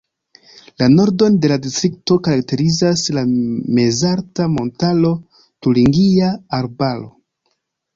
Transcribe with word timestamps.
La 0.81 0.87
nordon 0.93 1.35
de 1.43 1.51
la 1.51 1.57
distrikto 1.65 2.17
karakterizas 2.29 3.05
la 3.19 3.27
mezalta 3.79 4.51
montaro 4.57 5.15
Turingia 5.41 6.37
Arbaro. 6.63 7.13